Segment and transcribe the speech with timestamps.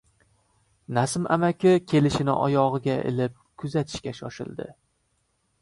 [0.97, 4.71] Nasim amaki kalishini oyog‘iga ilib, kuzatishga shoshildi.